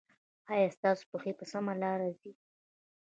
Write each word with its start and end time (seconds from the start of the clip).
ایا 0.53 0.67
ستاسو 0.77 1.03
پښې 1.11 1.31
په 1.39 1.45
سمه 1.51 1.73
لار 1.81 1.99
ځي؟ 2.19 2.31